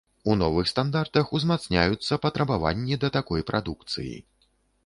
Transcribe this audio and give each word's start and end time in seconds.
У 0.31 0.35
новых 0.43 0.69
стандартах 0.71 1.27
узмацняюцца 1.39 2.19
патрабаванні 2.25 3.01
да 3.05 3.13
такой 3.19 3.47
прадукцыі. 3.51 4.15